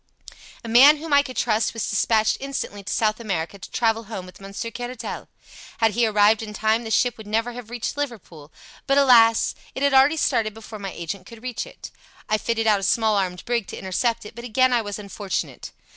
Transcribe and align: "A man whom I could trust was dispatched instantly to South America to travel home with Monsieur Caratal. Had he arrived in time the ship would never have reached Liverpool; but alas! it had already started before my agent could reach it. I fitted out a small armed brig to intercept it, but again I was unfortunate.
"A 0.63 0.67
man 0.67 0.97
whom 0.97 1.13
I 1.13 1.21
could 1.21 1.37
trust 1.37 1.75
was 1.75 1.87
dispatched 1.87 2.37
instantly 2.39 2.81
to 2.83 2.91
South 2.91 3.19
America 3.19 3.59
to 3.59 3.69
travel 3.69 4.05
home 4.05 4.25
with 4.25 4.41
Monsieur 4.41 4.71
Caratal. 4.71 5.27
Had 5.77 5.91
he 5.91 6.07
arrived 6.07 6.41
in 6.41 6.53
time 6.55 6.83
the 6.83 6.89
ship 6.89 7.19
would 7.19 7.27
never 7.27 7.51
have 7.53 7.69
reached 7.69 7.95
Liverpool; 7.95 8.51
but 8.87 8.97
alas! 8.97 9.53
it 9.75 9.83
had 9.83 9.93
already 9.93 10.17
started 10.17 10.55
before 10.55 10.79
my 10.79 10.91
agent 10.91 11.27
could 11.27 11.43
reach 11.43 11.67
it. 11.67 11.91
I 12.27 12.39
fitted 12.39 12.65
out 12.65 12.79
a 12.79 12.83
small 12.83 13.15
armed 13.15 13.45
brig 13.45 13.67
to 13.67 13.77
intercept 13.77 14.25
it, 14.25 14.33
but 14.33 14.43
again 14.43 14.73
I 14.73 14.81
was 14.81 14.97
unfortunate. 14.97 15.71